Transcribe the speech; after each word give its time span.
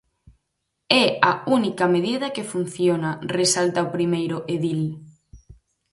É 1.03 1.05
a 1.31 1.33
única 1.57 1.85
medida 1.95 2.33
que 2.35 2.49
funciona, 2.53 3.11
resalta 3.37 3.85
o 3.87 3.91
primeiro 3.95 4.37
edil. 4.55 4.81